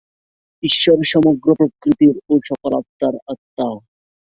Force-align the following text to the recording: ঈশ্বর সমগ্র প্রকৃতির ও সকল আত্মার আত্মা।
ঈশ্বর 0.63 0.97
সমগ্র 1.05 1.47
প্রকৃতির 1.59 2.15
ও 2.25 2.43
সকল 2.47 2.71
আত্মার 2.79 3.15
আত্মা। 3.31 3.67